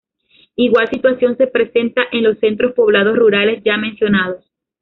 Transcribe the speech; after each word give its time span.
Igual 0.55 0.89
situación 0.89 1.37
se 1.37 1.45
presenta 1.45 2.01
en 2.11 2.23
los 2.23 2.39
centros 2.39 2.73
poblados 2.73 3.15
rurales 3.15 3.61
ya 3.63 3.77
mencionados. 3.77 4.43